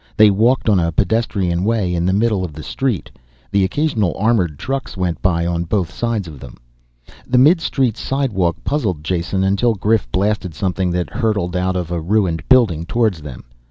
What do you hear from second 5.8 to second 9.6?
sides of them. The midstreet sidewalk puzzled Jason